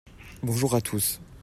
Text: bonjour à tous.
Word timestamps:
bonjour 0.41 0.73
à 0.73 0.81
tous. 0.81 1.21